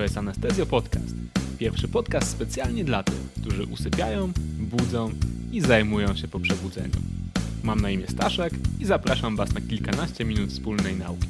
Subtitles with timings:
[0.00, 1.14] To jest Anestezjo Podcast.
[1.58, 5.10] Pierwszy podcast specjalnie dla tych, którzy usypiają, budzą
[5.52, 6.94] i zajmują się po przebudzeniu.
[7.62, 11.26] Mam na imię Staszek i zapraszam Was na kilkanaście minut wspólnej nauki.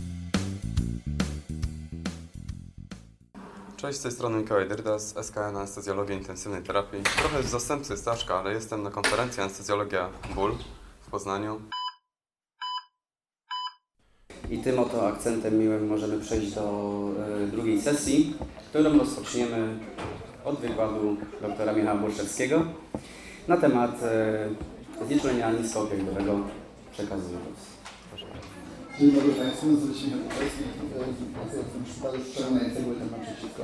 [3.77, 7.03] Cześć, z tej strony Mikołaj Dyrda z SKN Anestezjologii Intensywnej Terapii.
[7.03, 10.55] Trochę w zastępcy Staszka, ale jestem na konferencji Anestezjologia Ból
[11.01, 11.61] w Poznaniu.
[14.51, 17.05] I tym oto akcentem miłym możemy przejść do
[17.45, 18.35] e, drugiej sesji,
[18.71, 19.79] którą rozpoczniemy
[20.45, 22.63] od wykładu doktora Michała Burszewskiego
[23.49, 24.49] na temat e,
[25.07, 26.41] znieczulenia niskoopioidowego.
[26.93, 27.61] Przekazuję głos.
[29.01, 30.21] Dzień dobry Państwu, nazywam się Michał
[32.95, 33.63] temat przeciwko.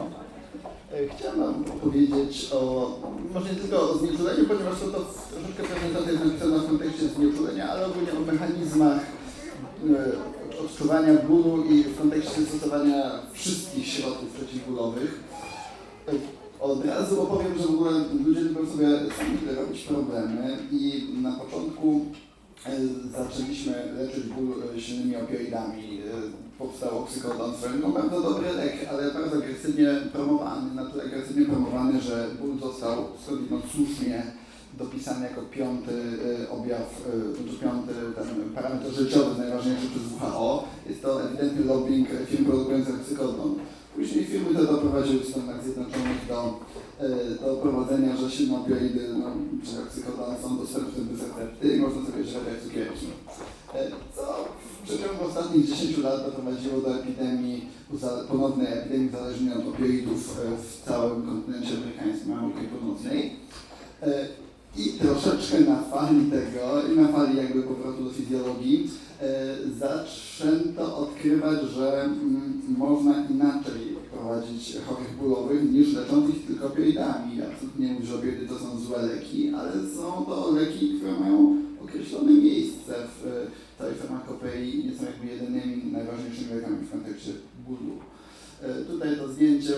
[0.93, 2.91] E, Chciałem opowiedzieć o,
[3.35, 7.69] może nie tylko o znieczuleniu, ponieważ to, to troszeczkę prezentacja jest napisana w kontekście znieczulenia,
[7.71, 15.21] ale ogólnie o mechanizmach e, odczuwania bólu i w kontekście stosowania wszystkich środków przeciwbólowych.
[16.61, 17.91] Od razu opowiem, że w ogóle
[18.25, 22.05] ludzie lubią sobie sami robić problemy i na początku
[22.67, 22.71] e,
[23.11, 26.01] zaczęliśmy leczyć ból e, silnymi opioidami.
[26.01, 32.01] E, Powstał oksykodon, no bardzo dobry lek, ale bardzo agresywnie promowany, na tyle agresywnie promowany,
[32.01, 34.33] że ból został skądinąd słusznie
[34.79, 35.93] dopisany jako piąty
[36.43, 40.65] e, objaw, e, czy piąty ten parametr życiowy najważniejszy przez WHO.
[40.89, 43.55] Jest to ewidentny lobbying firm produkujących oksykodon.
[43.97, 46.61] Później firmy te doprowadziły w Stanach Zjednoczonych do,
[47.01, 47.09] e,
[47.45, 49.27] do prowadzenia, że silne opioidy, no,
[49.65, 53.07] czy oksykodon są dostępne bez recepty i można sobie żreć jak cukierki.
[54.17, 54.45] Co
[54.81, 57.69] w przeciągu ostatnich 10 lat doprowadziło do epidemii,
[58.29, 63.37] ponownej epidemii uzależnienia od opioidów w całym kontynencie amerykańskim, Ameryki Północnej.
[64.79, 71.59] I troszeczkę na fali tego, i na fali jakby powrotu do fizjologii, e, zaczęto odkrywać,
[71.63, 77.43] że mm, można inaczej prowadzić chorych bólowych niż lecząc ich tylko opioidami.
[77.43, 81.57] Absolutnie nie mówię, że opioidy to są złe leki, ale są to leki, które mają
[81.85, 87.31] określone miejsce w e, całej farmakopei i nie są jakby jedynymi najważniejszymi lekami w kontekście
[87.67, 87.99] bólu.
[88.67, 89.73] E, Tutaj to zdjęcie,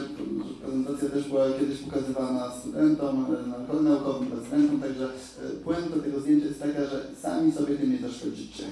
[0.62, 3.26] prezentacja też była kiedyś pokazywana studentom,
[3.70, 7.98] e, naukowym, prezydentom, także e, puenta tego zdjęcia jest taka, że sami sobie tym nie
[7.98, 8.64] zaszkodzicie.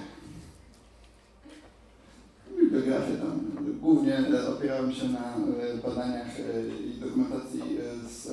[2.61, 3.41] Bibliografię tam
[3.81, 4.25] głównie
[4.57, 5.37] opierałem się na
[5.85, 6.29] badaniach
[6.87, 7.63] i dokumentacji
[8.09, 8.29] z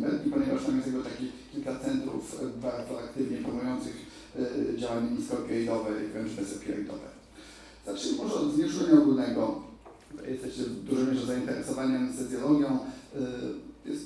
[0.00, 3.96] Belgii, ponieważ tam jest jakby taki kilka centrów bardzo aktywnie promujących
[4.38, 7.08] e, działania niskoopioidowe i wręcz bezopioidowe.
[7.86, 9.69] Zacznijmy może od znieczulenia ogólnego.
[10.28, 12.78] Jesteście w dużej mierze zainteresowani anestezjologią.
[13.16, 14.04] Y, Jest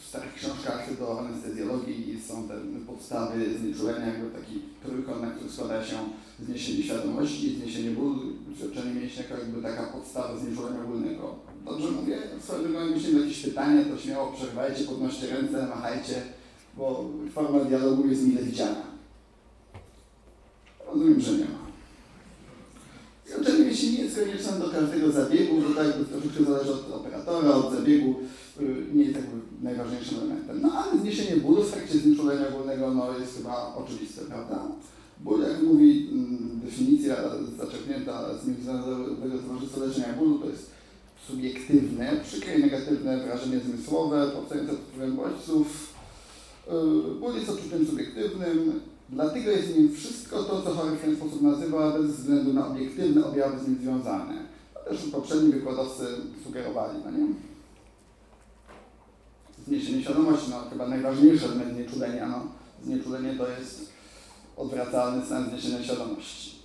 [0.00, 2.54] w starych książkach do anestezjologii są te
[2.86, 5.96] podstawy znieczulenia, jakby taki trójkąt, na który składa się
[6.40, 8.20] zniesienie świadomości, zniesienie bólu,
[8.56, 11.34] świadczenie mięśnia jako jakby taka podstawa znieczulenia ogólnego.
[11.64, 12.18] Dobrze mówię?
[12.62, 16.22] Drogą, jeśli macie jakieś pytania, to śmiało przerywajcie, podnoście ręce, machajcie,
[16.76, 18.82] bo forma dialogu jest mile widziana.
[20.86, 21.61] Rozumiem, że nie ma.
[23.32, 27.54] Zjednoczenie mięśni nie jest konieczne do każdego zabiegu, to tak jakby troszeczkę zależy od operatora,
[27.54, 28.14] od zabiegu,
[28.94, 30.60] nie jest jakby najważniejszym elementem.
[30.62, 34.62] No ale zniesienie bólu w trakcie znieczulenia ogólnego no, jest chyba oczywiste, prawda?
[35.20, 37.16] Ból, jak mówi mm, definicja
[37.58, 40.70] zaczerpnięta z Międzynarodowego Towarzystwa Leczenia Bólu, to jest
[41.28, 45.94] subiektywne, przykre i negatywne wrażenie zmysłowe powstające pod wpływem bodźców.
[46.66, 48.80] Yy, Ból jest odczuciem subiektywnym,
[49.12, 53.24] Dlatego jest nim wszystko to, co chory w ten sposób nazywa, bez względu na obiektywne
[53.24, 54.44] objawy z nim związane.
[54.74, 56.06] To też poprzedni wykładowcy
[56.44, 57.26] sugerowali, no nie?
[59.66, 62.46] Zniesienie świadomości, no chyba najważniejsze element znieczulenia, no.
[62.84, 63.90] Znieczulenie to jest
[64.56, 66.58] odwracalny stan zniesienia świadomości.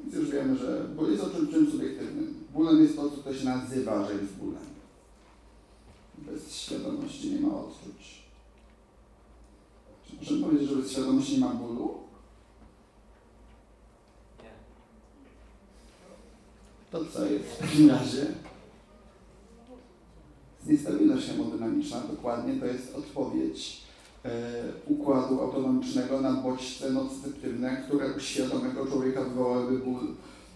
[0.00, 2.44] Więc już wiemy, że ból jest odczuciem subiektywnym.
[2.54, 4.64] Bólem jest to, co ktoś nazywa, że jest bólem.
[6.18, 8.19] Bez świadomości nie ma odczuć.
[10.20, 11.94] Możemy powiedzieć, że bez świadomości nie ma bólu?
[16.90, 18.26] To co jest w takim razie?
[20.66, 23.82] Niestabilność hemodynamiczna, dokładnie to jest odpowiedź
[24.24, 24.30] e,
[24.86, 30.00] układu autonomicznego na bodźce nocceptywne, które u świadomego człowieka wywołałyby ból.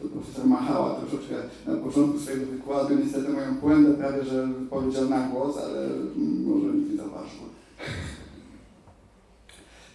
[0.03, 1.35] To profesor Machała troszeczkę
[1.67, 6.67] na początku swojego wykładu, niestety moją błędę prawie, że powiedział na głos, ale mm, może
[6.67, 7.41] nikt nie zauważył.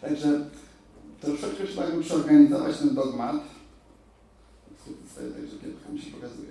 [0.01, 0.45] Także
[1.21, 3.35] troszeczkę trzeba jakby przeorganizować ten dogmat.
[5.15, 6.49] Także kiepsko mi się pokazuje.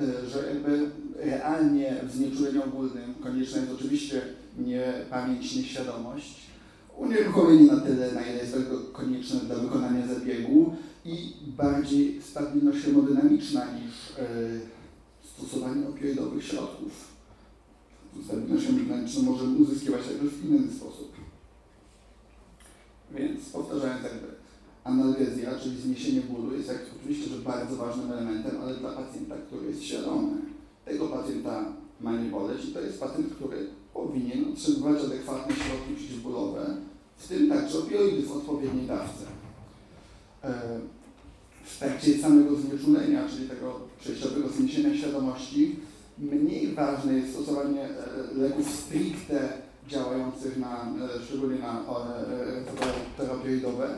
[0.00, 4.22] E, Że jakby realnie w znieczuleniu ogólnym konieczna jest oczywiście
[4.58, 6.48] nie pamięć, nie świadomość.
[6.96, 13.64] Unieruchomienie na tyle, na ile jest to konieczne dla wykonania zabiegu i bardziej stabilność hemodynamiczna
[13.64, 14.24] niż e,
[15.34, 16.92] stosowanie opioidowych środków.
[18.24, 21.17] Stabilność hemodynamiczną możemy uzyskiwać także w inny sposób.
[23.16, 24.26] Więc powtarzając jakby,
[24.84, 29.66] analgezja, czyli zniesienie bólu jest jak, oczywiście, że bardzo ważnym elementem, ale dla pacjenta, który
[29.66, 30.36] jest świadomy.
[30.84, 31.64] Tego pacjenta
[32.00, 36.76] ma nie boleć i to jest pacjent, który powinien otrzymywać adekwatne środki przeciwbólowe,
[37.16, 39.24] w tym także opioidy w odpowiedniej dawce.
[40.44, 40.80] E,
[41.64, 45.76] w trakcie samego znieczulenia, czyli tego przejściowego zniesienia świadomości,
[46.18, 51.80] mniej ważne jest stosowanie e, leków stricte działających na, e, szczególnie na
[53.16, 53.88] terapioidowe,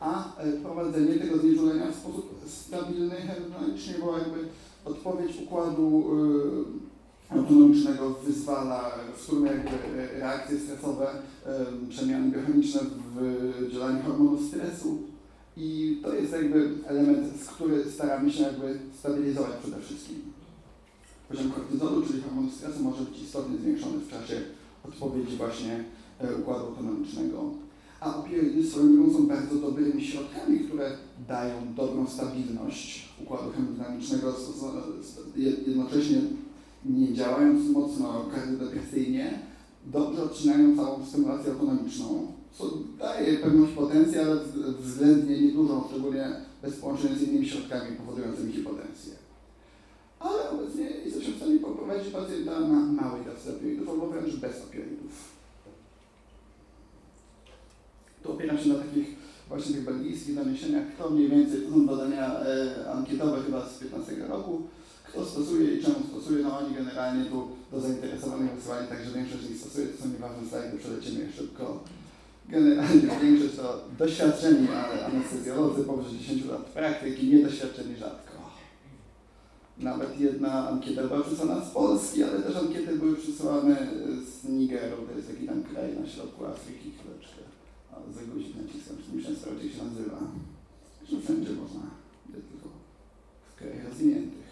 [0.00, 0.32] a
[0.62, 4.38] prowadzenie tego znieczulenia w sposób stabilny hemodynamicznie, bo jakby
[4.84, 6.04] odpowiedź układu
[7.30, 9.70] autonomicznego wyzwala, w którym jakby
[10.18, 11.06] reakcje stresowe,
[11.88, 12.80] przemiany biochemiczne
[13.16, 14.98] w działaniu hormonów stresu
[15.56, 20.22] i to jest jakby element, z który staramy się jakby stabilizować przede wszystkim.
[21.28, 24.40] Poziom kortyzolu, czyli hormonu stresu może być istotnie zwiększony w czasie
[24.88, 25.84] odpowiedzi właśnie
[26.18, 27.50] e, układu autonomicznego.
[28.00, 30.90] A opioidy swoją drogą są bardzo dobrymi środkami, które
[31.28, 34.34] dają dobrą stabilność układu hemodynamicznego,
[35.66, 36.20] jednocześnie
[36.84, 39.38] nie działając mocno kardiodepresyjnie,
[39.86, 42.64] dobrze odcinają całą stymulację autonomiczną, co
[42.98, 44.36] daje pewną hipotencję, ale
[44.80, 49.25] względnie niedużą, szczególnie bez połączenia z innymi środkami powodującymi hipotensję.
[51.96, 55.12] Poprowadzić pacjenta na małej dawce opioidów albo wręcz bez opioidów.
[58.22, 59.08] To opieram się na takich
[59.48, 64.12] właśnie tych belgijskich doniesieniach, to mniej więcej, to są badania e, ankietowe chyba z 15
[64.28, 64.62] roku,
[65.08, 69.50] kto stosuje i czemu stosuje, no oni generalnie tu do zainteresowanych wysyłali, także większość z
[69.50, 71.84] nich stosuje, to są nieważne slajdy, przelecimy je szybko.
[72.48, 74.68] Generalnie większość to doświadczeni
[75.06, 78.25] anestezjolodzy, powyżej 10 lat praktyki, niedoświadczeni rzadko.
[79.78, 83.88] Nawet jedna ankieta była przysłana z Polski, ale też ankiety były przysłane
[84.30, 87.42] z Nigeru, to jest taki tam kraj na środku Afryki, chwileczkę.
[87.92, 90.18] Ale za guzik naciskam, czy sprawdzić, jak się nazywa.
[91.08, 91.80] Że wszędzie można,
[92.32, 92.68] tylko
[93.50, 94.46] w krajach rozwiniętych.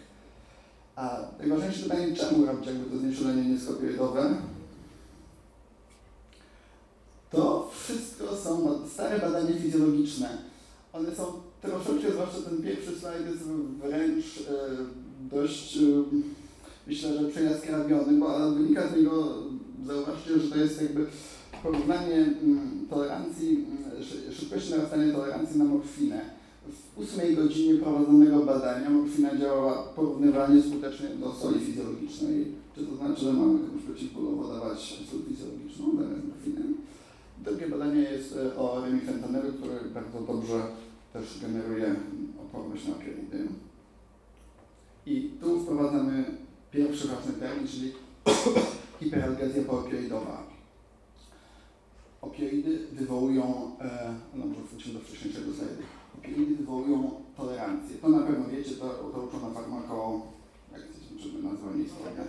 [0.95, 4.37] A najważniejsze pytanie, czemu robić jakby to znieczulenie niskopioidowe?
[7.31, 10.37] To wszystko są stare badania fizjologiczne.
[10.93, 11.25] One są
[11.61, 13.43] troszeczkę, zwłaszcza ten pierwszy slajd jest
[13.83, 15.81] wręcz e, dość, e,
[16.87, 19.33] myślę, że przejaskrawiony, bo wynika z niego,
[19.85, 21.05] zauważcie, że to jest jakby
[21.63, 26.21] porównanie mm, tolerancji, mm, szybkości narastania tolerancji na morfinę
[26.67, 32.45] w ósmej godzinie prowadzonego badania morfina działała porównywalnie skutecznie do soli fizjologicznej.
[32.75, 34.79] Czy to znaczy, że mamy komuś przeciwbólowo dawać
[35.11, 36.61] sól fizjologiczną zamiast morfiny?
[37.43, 40.61] Drugie badanie jest e, o remifentanelu, który bardzo dobrze
[41.13, 41.95] też generuje
[42.41, 43.47] oporność na opioidy.
[45.05, 46.25] I tu wprowadzamy
[46.71, 47.91] pierwszy ważny termin, czyli
[49.05, 50.43] hiperalgezja poopioidowa.
[52.21, 55.83] Opioidy wywołują, e, no wrócimy do wcześniejszego slajdu,
[56.17, 57.97] opioidy wywołują tolerancję.
[58.01, 60.21] To na pewno wiecie, to, to uczono farmako,
[60.73, 60.81] jak
[61.19, 62.23] żeby nazwa nie istotne,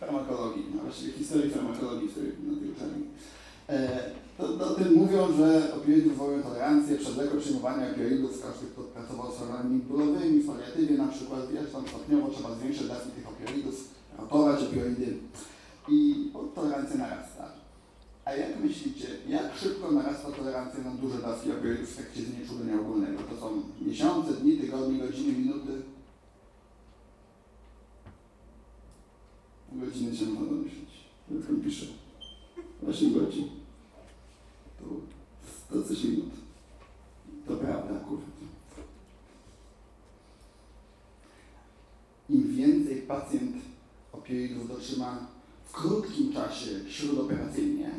[0.00, 3.04] farmakologii, no właściwie historii farmakologii w tej, na tej uczelni.
[3.68, 4.00] E,
[4.38, 9.78] to, to tym mówią, że opioidy wywołują tolerancję, przewlekłe przyjmowanie opioidów, każdy, pracował z chorobami
[9.78, 13.88] bólowymi, w paliatywie na przykład, wiesz, tam stopniowo trzeba zwiększyć dawki tych opioidów,
[14.18, 15.16] ratować opioidy
[15.88, 17.52] i tolerancja narasta.
[18.24, 23.22] A jak myślicie, jak szybko narasta tolerancja na duże dawki opioidów w trakcie znieczulenia ogólnego?
[23.22, 25.82] To są miesiące, dni, tygodnie, godziny, minuty?
[29.72, 30.90] Godziny się można domyślić.
[31.30, 31.86] Jak on pisze.
[32.88, 33.48] 8 godzin.
[34.78, 34.84] To
[35.68, 36.30] 100 coś minut.
[37.48, 38.24] To prawda akurat.
[42.28, 43.56] Im więcej pacjent
[44.12, 45.26] opioidów dotrzyma
[45.72, 47.90] krótkim czasie śródoperacyjnie,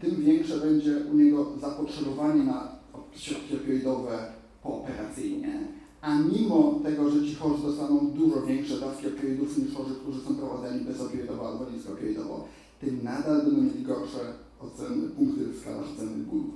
[0.00, 2.72] tym większe będzie u niego zapotrzebowanie na
[3.16, 4.32] środki opioidowe
[4.62, 5.68] pooperacyjnie,
[6.00, 10.34] a mimo tego, że ci chorzy dostaną dużo większe dawki opioidów niż chorzy, którzy są
[10.34, 12.48] prowadzeni bezopioidowo albo niskoopioidowo,
[12.80, 16.50] tym nadal będą mieli gorsze oceny, punkty w skalach oceny bólu.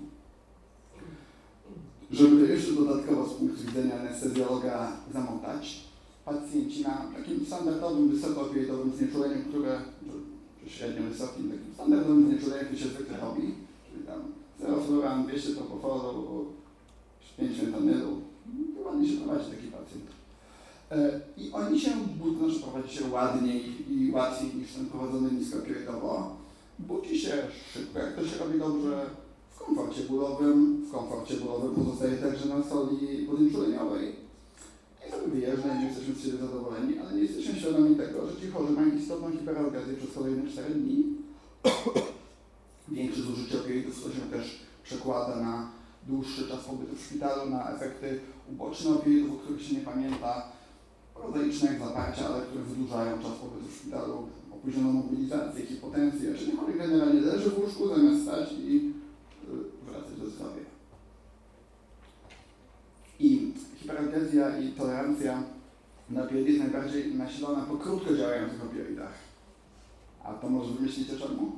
[2.11, 5.85] Żeby to jeszcze dodatkowo z punktu widzenia anestezjologa zamotać,
[6.25, 9.81] pacjenci na takim standardowym, wysokoopioidowym znieczuleniu, które
[10.67, 13.55] średnio wysokim, takim standardowym znieczuleniu, jak to się zwykle robi,
[13.93, 14.21] czyli tam
[14.61, 16.47] 0 fluoran, 200 propofolu,
[17.39, 18.21] 5 fentanylu.
[18.85, 20.07] Ładnie się prowadzi taki pacjent.
[20.91, 21.91] E, I oni się,
[22.39, 26.37] znaczy prowadzi się ładniej i łatwiej niż ten prowadzony niskopioidowo.
[26.79, 27.33] Budzi się
[27.73, 29.07] szybko, jak to się robi dobrze,
[29.51, 30.87] w komforcie bólowym.
[30.89, 34.22] W komforcie bólowym pozostaje także na soli podzięczuleniowej.
[35.29, 38.73] Wyjeżdża i nie jesteśmy z siebie zadowoleni, ale nie jesteśmy świadomi tego, że ci chorzy
[38.73, 41.05] mają istotną hiperalgazję przez kolejne 4 dni.
[42.89, 45.71] Większe zużycie opioidów to się też przekłada na
[46.09, 48.21] dłuższy czas pobytu w szpitalu, na efekty
[48.53, 50.43] uboczne opioidów, o których się nie pamięta,
[51.15, 56.73] prozaiczne jak zaparcia, ale które wydłużają czas pobytu w szpitalu, opóźnioną mobilizację, hipotensję, czyli chory
[56.73, 58.93] generalnie leży w łóżku zamiast stać i
[59.49, 60.63] y, wracać do zdrowia.
[63.93, 65.43] Hiperalgezja i tolerancja
[66.11, 69.13] na opioidy jest najbardziej nasilona po krótko działających opioidach.
[70.25, 71.53] A to może wymyślicie czemu?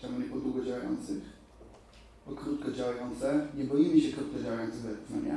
[0.00, 1.22] Czemu nie po długo działających?
[2.26, 5.36] Bo krótko działające, nie boimy się krótko działających leków, nie?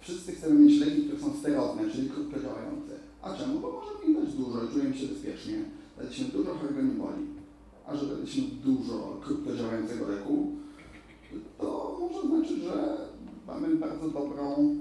[0.00, 2.92] Wszyscy chcemy mieć leki, które są sterowne, czyli krótko działające.
[3.22, 3.60] A czemu?
[3.60, 5.64] Bo możemy ich dać dużo i czujemy się bezpiecznie.
[5.98, 7.26] Daliśmy dużo, chorego nie boli.
[7.86, 10.52] A że daliśmy dużo krótko działającego leku,
[11.58, 13.05] to może znaczyć, że
[13.46, 14.76] mamy bardzo dobrą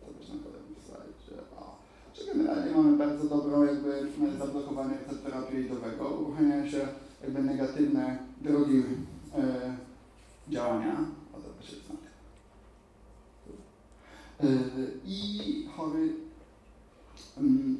[0.00, 1.42] to też na kolejnym slajdzie.
[1.56, 1.76] O.
[2.14, 6.08] Że generalnie mamy bardzo dobrą jakby zablokowanie receptora opioidowego.
[6.08, 6.88] Uruchamiają się
[7.22, 8.82] jakby negatywne drogi
[9.34, 9.76] e,
[10.48, 10.96] działania.
[11.32, 11.48] O, to
[11.86, 12.00] znak.
[14.40, 14.46] E,
[15.06, 16.12] I chory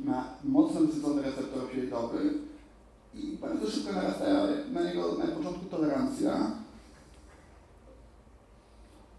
[0.04, 2.34] ma mocno nasycony receptor opioidowy
[3.14, 4.24] i bardzo szybko narasta
[4.72, 6.61] na niego na początku tolerancja.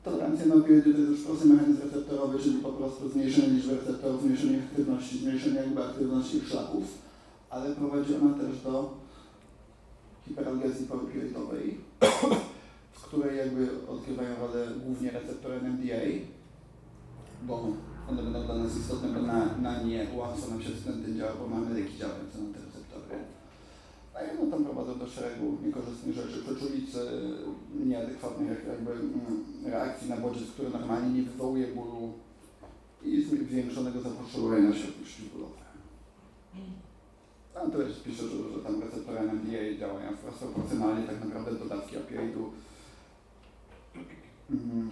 [0.04, 4.22] Tolerancja na opioidy to jest już prosty mechanizm receptorowy, czyli po prostu zmniejszenie liczby receptorów,
[4.22, 6.84] zmniejszenie aktywności, zmniejszenie jakby aktywności ich szlaków,
[7.50, 8.94] ale prowadzi ona też do
[10.26, 11.78] hiperalgezji poopioidowej,
[12.92, 16.04] w której jakby odgrywają rolę głównie receptory NMDA,
[17.44, 17.68] bo
[18.10, 21.48] one będą dla nas istotne, bo na, na nie łatwo nam się względem działa, bo
[21.48, 22.83] mamy leki działające na te receptory.
[24.16, 27.00] A no tam prowadzą do szeregu niekorzystnych rzeczy, przeczulicy,
[27.86, 32.14] nieadekwatnych jakby mm, reakcji na bodziec, który normalnie nie wywołuje bólu
[33.04, 35.64] i zwiększonego zapotrzebowania na środki przeciwbólowe.
[37.54, 42.52] Tam też pisze, że, że tam receptory NMDA działają wprost proporcjonalnie tak naprawdę dodatki opioidu.
[44.52, 44.90] Mm.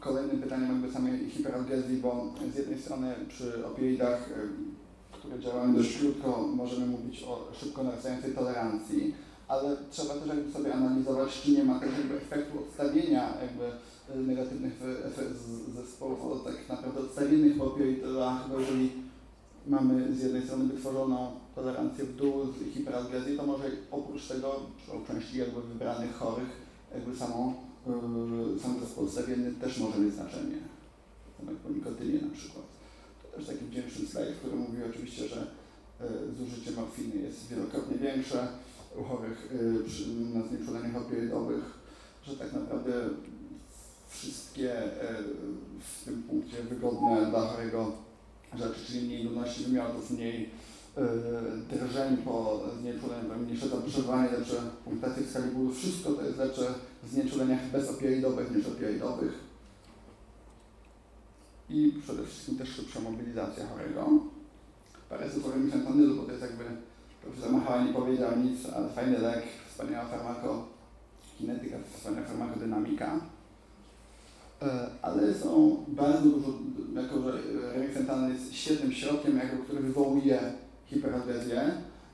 [0.00, 4.30] Kolejnym pytaniem jakby samej hiperalgezji, bo z jednej strony przy opioidach
[5.20, 9.14] które działają dość krótko, możemy mówić o szybko narastającej tolerancji,
[9.48, 13.64] ale trzeba też jakby sobie analizować, czy nie ma też jakby efektu odstawienia jakby
[14.20, 14.80] y, negatywnych
[15.74, 18.90] zespołów, tak naprawdę odstawionych po opioidach, bo jeżeli
[19.66, 25.12] mamy z jednej strony wytworzoną tolerancję w dół z hiperalgezji, to może oprócz tego, przy
[25.12, 26.48] części jakby wybranych chorych,
[26.94, 27.54] jakby samą,
[27.86, 30.58] yy, sam zespół odstawienny też może mieć znaczenie.
[31.38, 32.69] Tak jak po nikotynie na przykład
[33.40, 35.40] też taki wdzięczny slajd, który mówi oczywiście, że
[36.00, 36.06] e,
[36.38, 38.48] zużycie morfiny jest wielokrotnie większe
[39.00, 41.64] u chorych e, na znieczuleniach opioidowych,
[42.26, 42.92] że tak naprawdę
[44.08, 45.14] wszystkie e,
[45.80, 47.92] w tym punkcie wygodne dla chorego
[48.58, 50.50] rzeczy, czyli mniej ludności wymiotów, mniej
[51.70, 57.08] drżeń po znieczuleniu, mniejsze zapotrzebowanie, lepsze punktacje w skali bólu, wszystko to jest lepsze w
[57.08, 59.49] znieczuleniach bezopioidowych niż opioidowych
[61.70, 64.08] i przede wszystkim też szybsza mobilizacja chorego.
[65.08, 66.64] Parę słów o fentanylu, bo to jest jakby,
[67.22, 73.20] profesor Machała nie powiedział nic, ale fajny lek, wspaniała farmakokinetyka, wspaniała farmakodynamika.
[74.62, 76.48] E, ale są bardzo dużo,
[76.94, 77.38] jako że
[77.74, 80.40] remifentanil jest świetnym środkiem, jako, który wywołuje
[80.86, 81.60] hiperalgezję,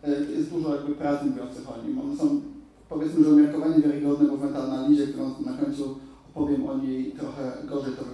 [0.02, 2.00] e, jest dużo jakby prac mówiących o nim.
[2.00, 2.40] One są
[2.88, 5.98] powiedzmy, że umiarkowanie wiarygodne, bo w metanalizie, którą na końcu
[6.36, 8.04] powiem o niej trochę gorzej to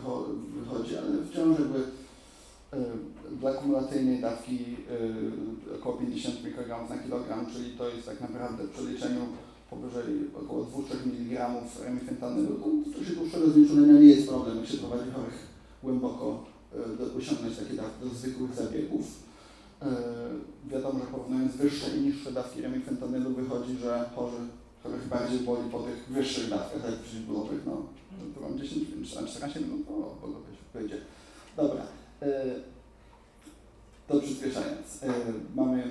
[0.60, 4.58] wychodzi, ale wciąż jakby y, dla kumulacyjnej dawki
[5.70, 9.20] y, około 50 mikrogramów na kilogram, czyli to jest tak naprawdę w przeliczeniu
[9.70, 11.50] powyżej około 2-3 mg
[11.84, 15.38] remifentanylu, to w czasie dłuższego znieczulenia nie jest problem, jak się prowadzi chorych
[15.82, 16.44] głęboko,
[16.74, 19.06] y, do, osiągnąć takie dawki do zwykłych zabiegów.
[20.70, 24.36] Wiadomo, że porównując wyższe i niższe dawki remifentanylu wychodzi, że chorzy
[24.82, 27.82] których bardziej boli po tych wyższych dawkach jak przeciwbólowych, no,
[28.34, 30.28] to mam 10 minut, 14 minut, o, bo
[30.74, 30.96] wyjdzie.
[31.56, 31.82] Dobra,
[32.22, 32.44] e,
[34.12, 35.08] to przyspieszając, e,
[35.54, 35.82] mamy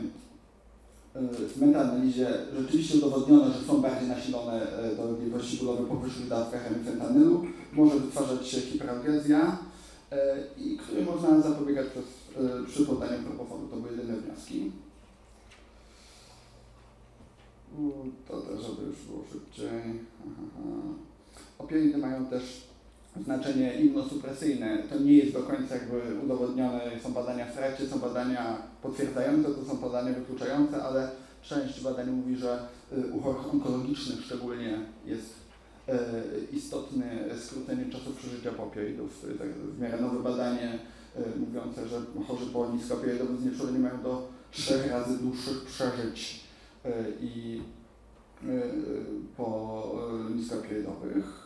[1.13, 2.27] e, w metaanalizie
[2.59, 8.61] rzeczywiście udowodniono, że są bardziej nasilone dolegliwości bólowe po wyższych dawkach fentanylu, może wytwarzać się
[8.61, 9.57] hiperalgezja
[10.57, 12.05] i której można zapobiegać przez,
[12.67, 13.67] przy podaniu propoforu.
[13.67, 14.71] To były jedyne wnioski.
[18.27, 19.99] To też, żeby już było szybciej.
[21.59, 22.70] Opioidy mają też
[23.23, 24.77] znaczenie immunosupresyjne.
[24.77, 26.81] To nie jest do końca jakby udowodnione.
[27.03, 31.09] Są badania w trakcie, są badania potwierdzające, to są badania wykluczające, ale
[31.41, 32.59] część badań mówi, że
[32.93, 35.41] y, u chorych onkologicznych szczególnie jest
[36.51, 37.05] istotne
[37.39, 39.21] skrócenie czasu przeżycia po opioidów.
[39.21, 40.79] To jest tak w miarę nowe badanie
[41.39, 46.43] mówiące, że chorzy po niskoopioidowym znieczuleniu mają do trzech razy dłuższych przeżyć
[47.21, 47.61] i
[49.37, 49.83] po
[50.35, 51.40] niskoopioidowych.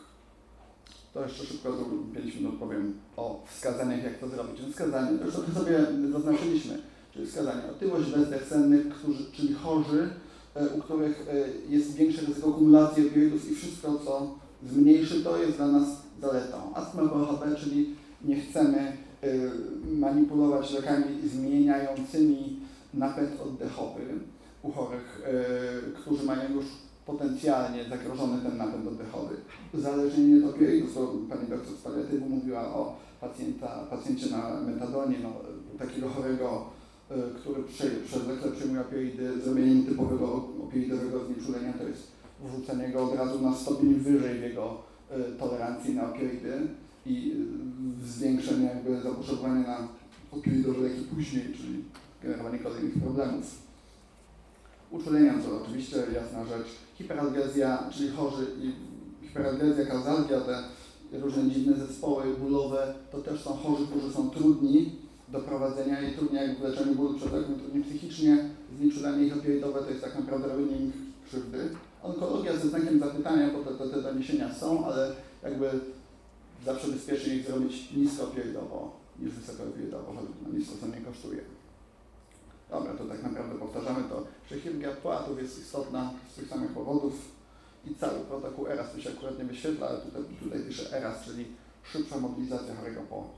[1.16, 1.70] To jeszcze szybko,
[2.14, 4.62] 5 minut powiem o wskazaniach, jak to zrobić.
[4.72, 6.78] Wskazania, to już to sobie zaznaczyliśmy,
[7.14, 7.70] czyli wskazania.
[7.72, 10.10] Otyłość bezdesennych, którzy, czyli chorzy,
[10.56, 11.34] e, u których e,
[11.74, 15.88] jest większe ryzyko kumulacji opioidów i wszystko, co zmniejszy to, jest dla nas
[16.22, 16.58] zaletą.
[16.74, 19.28] Astma PHB, czyli nie chcemy e,
[19.98, 22.60] manipulować lekami zmieniającymi
[22.94, 24.02] napęd oddechowy
[24.64, 25.22] u chorych,
[25.96, 26.66] którzy mają już
[27.06, 29.36] potencjalnie zagrożony ten napęd oddechowy.
[29.74, 35.34] Uzależnienie od opioidów, to pani doktor z paliatywu mówiła o pacjenta, pacjencie na metadonie, no,
[35.80, 36.66] takiego chorego,
[37.12, 37.64] y, który
[38.06, 42.12] przewlekle przyjmuje opioidy, zrobienie typowego opioidowego znieczulenia to jest
[42.44, 44.78] wrzucenie go od razu na stopień wyżej jego
[45.12, 46.68] y, tolerancji na opioidy
[47.06, 47.32] i
[48.02, 49.88] y, zwiększenie jakby zapotrzebowania na
[50.32, 51.84] opioidowe leki później, czyli
[52.24, 53.65] generowanie kolejnych problemów.
[55.00, 56.68] Uczulenia to oczywiście jasna rzecz.
[56.94, 58.72] Hiperalgezja, czyli chorzy i
[59.28, 60.64] hiperalgezja, kauzalgia, te
[61.20, 64.96] różne dziwne zespoły bólowe, to też są chorzy, którzy są trudni
[65.30, 68.50] do prowadzenia i trudni jak w leczeniu bólu przewlekłym, trudni psychicznie.
[68.78, 70.92] Znieczulenie ich opioidowe to jest tak naprawdę robienie im
[71.26, 71.70] krzywdy.
[72.04, 75.12] Onkologia ze znakiem zapytania, bo te, te, te doniesienia są, ale
[75.44, 75.70] jakby
[76.66, 81.55] zawsze bezpiecznie ich zrobić nisko opioidowo niż wysoko opioidowo, choć nisko co nie kosztuje.
[82.70, 87.14] Dobra, to tak naprawdę powtarzamy to, że chirurgia płatów jest istotna z tych samych powodów
[87.86, 91.46] i cały protokół ERAS tu się akurat nie wyświetla, ale tutaj, tutaj pisze ERAS, czyli
[91.84, 93.30] szybsza mobilizacja chorego po.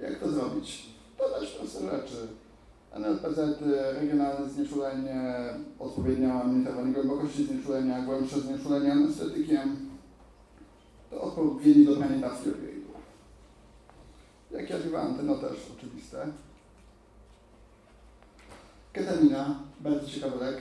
[0.00, 0.86] Jak to zrobić?
[1.18, 2.28] Dodać proste rzeczy.
[2.92, 3.38] NLPZ,
[4.00, 5.34] regionalne znieczulenie,
[5.78, 9.88] odpowiednia monitorowanie głębokości znieczulenia, głębsze znieczulenie anestetykiem,
[11.10, 12.88] to odpowiedni dobranie dawki opioidu.
[14.50, 15.22] Jakie adjuwanty?
[15.22, 16.26] No też oczywiste.
[18.98, 20.56] Ketamina, bardzo ciekawy lek,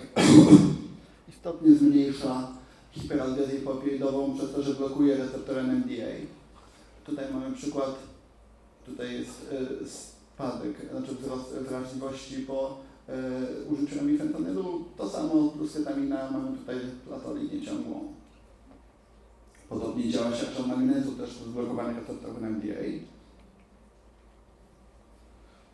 [1.30, 2.48] istotnie zmniejsza
[2.92, 6.12] hiperalgezję popioidową przez to, że blokuje receptor NMDA.
[7.06, 7.96] Tutaj mamy przykład,
[8.86, 12.78] tutaj jest y, spadek, znaczy wzrost wrażliwości po
[13.10, 14.86] y, użyciu amifentanylu.
[14.98, 16.76] To samo plus ketamina mamy tutaj
[17.10, 18.14] latolinię ciągłą.
[19.70, 23.17] Podobnie działa siarcza magnezu, też zblokowanie receptorów NMDA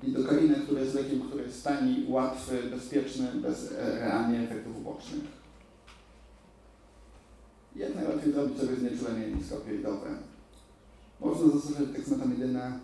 [0.03, 5.23] lidokainę, który jest lekiem, który jest tani, łatwy, bezpieczny, bez e, realnie efektów ubocznych.
[7.75, 10.09] Jak najłatwiej zrobić sobie znieczulenie niskopioidowe?
[11.19, 12.79] Można zastosować teksmetamidynę,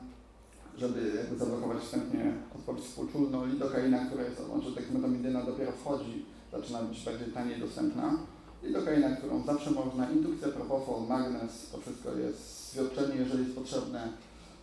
[0.78, 3.46] żeby jakby zablokować wstępnie odpowiedź współczulną.
[3.46, 8.18] Lidokaina, która jest, znaczy teksmetamindyna dopiero wchodzi, zaczyna być bardziej taniej dostępna.
[8.64, 14.08] Lidokaina, którą zawsze można, indukcja, propofol, magnes, to wszystko jest świadczenie, jeżeli jest potrzebne.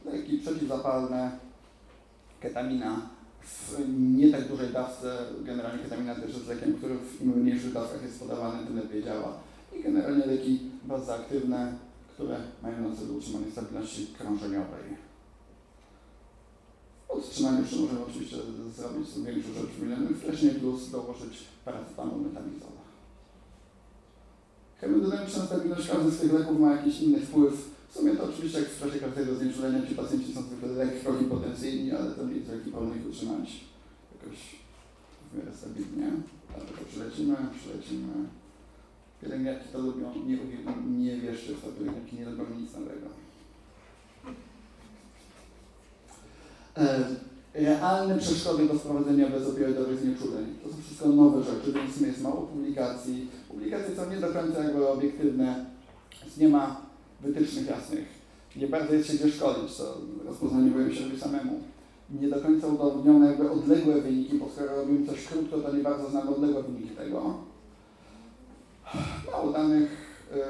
[0.04, 1.38] Leki przeciwzapalne,
[2.40, 3.00] ketamina
[3.42, 3.80] w
[4.16, 8.20] nie tak dużej dawce, generalnie ketamina też jest lekiem, który w im mniejszych dawkach jest
[8.20, 9.32] podawany, tym lepiej działa.
[9.78, 11.72] I generalnie leki bazoaktywne,
[12.14, 15.06] które mają na celu utrzymanie stabilności krążeniowej.
[17.08, 18.36] Podtrzymanie jeszcze możemy oczywiście
[18.76, 22.68] zrobić większą rzecz w wcześniej, plus dołożyć paracetamol metamizol.
[24.80, 28.68] Hemodynamiczna stabilność każdy z tych leków ma jakiś inny wpływ w sumie to oczywiście jak
[28.68, 32.70] w czasie każdego znieczulenia ci pacjenci są zwykle lekko hipotensyjni, ale to nie jest wielki
[32.70, 33.64] problem ich utrzymać
[34.14, 34.38] jakoś
[35.32, 36.10] w miarę stabilnie.
[36.54, 38.12] Ale to przylecimy, przylecimy.
[39.22, 40.38] Pielęgniarki to lubią, nie,
[40.86, 43.06] nie wierzcie w to, pielęgniarki nie lubią nic nowego.
[46.76, 47.16] E,
[47.54, 50.46] realne przeszkody do wprowadzenia bezopioidowych znieczuleń.
[50.62, 53.30] To są wszystko nowe rzeczy, więc jest mało publikacji.
[53.48, 55.66] Publikacje są nie do końca jakby obiektywne,
[56.22, 56.85] więc nie ma
[57.20, 58.04] wytycznych jasnych.
[58.56, 61.60] Nie bardzo jest się gdzie szkolić, to rozpoznanie boją się robi samemu.
[62.20, 66.10] Nie do końca udowodnione jakby odległe wyniki, bo skoro robimy coś krótko, to nie bardzo
[66.10, 67.34] znamy odległe wyniki tego.
[69.32, 69.90] Mało danych,
[70.34, 70.42] yy,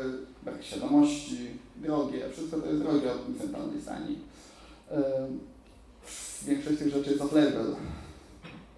[0.44, 1.36] brak świadomości,
[1.76, 4.18] drogie, wszystko to jest drogie od centralnej stani.
[4.90, 4.96] Yy,
[6.46, 7.74] większość tych rzeczy jest off-label.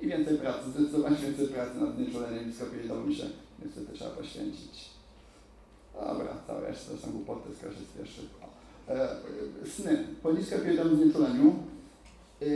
[0.01, 3.25] I więcej pracy, zdecydowanie więcej pracy nad znieczuleniem i się
[3.65, 4.98] niestety trzeba poświęcić.
[6.01, 8.23] Dobra, cała reszta są głupoty, się spieszy.
[8.89, 9.09] E,
[9.67, 10.05] sny.
[10.23, 11.55] Po niskopioidowym znieczuleniu,
[12.43, 12.47] e,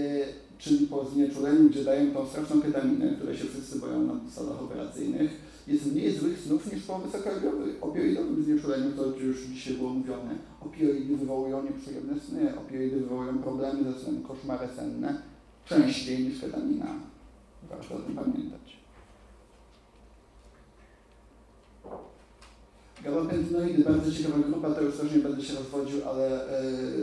[0.58, 5.30] czyli po znieczuleniu, gdzie dają tą straszną ketaminę, które się wszyscy boją na salach operacyjnych,
[5.66, 10.38] jest mniej złych snów niż po wysokoopioidowym znieczuleniu, to już dzisiaj było mówione.
[10.60, 15.22] Opioidy wywołują nieprzyjemne sny, opioidy wywołują problemy ze snem, koszmary senne,
[15.64, 16.86] częściej niż ketamina.
[17.70, 18.81] Warto o tym pamiętać.
[23.04, 26.46] Gabapentinoidy, bardzo ciekawa grupa, już też nie będę się rozwodził, ale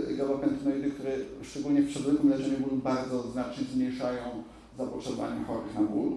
[0.09, 1.11] y, gabapentinoidy, które
[1.43, 4.43] szczególnie w przewlekłym leczeniu bólu bardzo znacznie zmniejszają
[4.77, 6.11] zapotrzebowanie chorych na ból.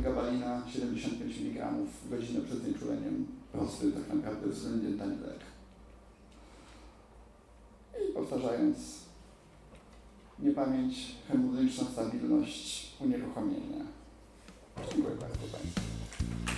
[0.00, 1.72] Gabalina 75 mg
[2.10, 5.40] godzinę przed znieczuleniem prosty, tak naprawdę względnie tani lek.
[8.10, 8.76] I powtarzając,
[10.38, 13.84] niepamięć, hemodynamiczna stabilność, unieruchomienie.
[14.90, 16.55] Dziękuję bardzo Państwu.